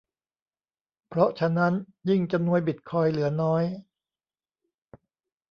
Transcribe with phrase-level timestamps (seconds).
[1.07, 1.73] เพราะฉะนั้น
[2.09, 3.63] ยิ่งจำนวนบิตคอยน์เหลือน้อย